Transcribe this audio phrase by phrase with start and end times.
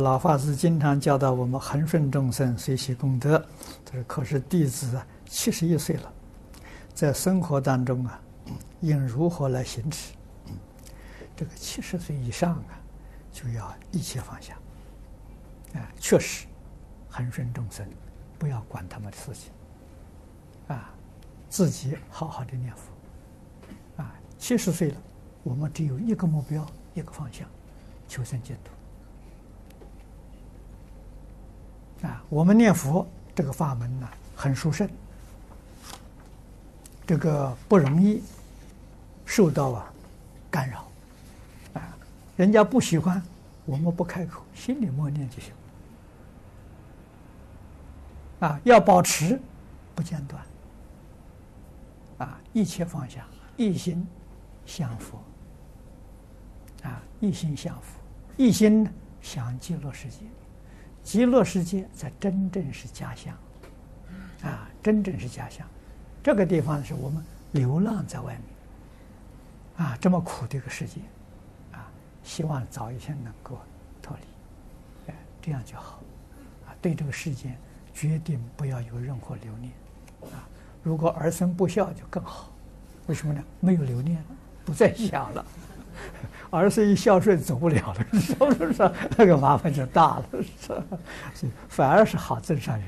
[0.00, 3.38] 老法师经常教导我们恒顺众生，随喜功德。
[3.84, 6.12] 他说：“可是弟子啊，七十一岁了，
[6.94, 8.20] 在生活当中啊，
[8.80, 10.12] 应如何来行持？
[11.36, 12.80] 这个七十岁以上啊，
[13.32, 14.54] 就要一切放下。
[15.74, 16.46] 啊，确实，
[17.08, 17.86] 恒顺众生，
[18.38, 19.52] 不要管他们的事情。
[20.68, 20.90] 啊，
[21.48, 24.02] 自己好好的念佛。
[24.02, 24.96] 啊，七十岁了，
[25.42, 27.46] 我们只有一个目标，一个方向，
[28.08, 28.70] 求生净土。”
[32.02, 34.88] 啊，我们念佛这个法门呢，很殊胜，
[37.04, 38.22] 这个不容易
[39.26, 39.92] 受到啊
[40.48, 40.88] 干扰，
[41.74, 41.82] 啊，
[42.36, 43.20] 人家不喜欢，
[43.66, 45.52] 我们不开口，心里默念就行。
[48.38, 49.38] 啊，要保持
[49.94, 50.42] 不间断，
[52.18, 53.26] 啊，一切放下，
[53.56, 54.06] 一心
[54.64, 55.20] 向佛，
[56.84, 57.98] 啊，一心向佛，
[58.36, 58.88] 一心
[59.20, 60.18] 想极乐世界。
[61.02, 63.34] 极乐世界才真正是家乡，
[64.42, 65.66] 啊，真正是家乡。
[66.22, 71.00] 这个地方是我们流浪在外面，啊，这么苦的一个世界，
[71.72, 71.90] 啊，
[72.22, 73.58] 希望早一天能够
[74.02, 76.00] 脱离，哎，这样就好，
[76.66, 77.56] 啊，对这个世界
[77.94, 79.72] 决定不要有任何留恋，
[80.32, 80.46] 啊，
[80.82, 82.52] 如果儿孙不孝就更好，
[83.06, 83.42] 为什么呢？
[83.58, 84.26] 没有留恋了，
[84.64, 85.44] 不再想了。
[86.50, 88.90] 儿孙一孝顺走不了了， 是不是？
[89.16, 90.24] 那个麻烦就大了，
[90.60, 91.46] 是？
[91.68, 92.84] 反而是好正常人。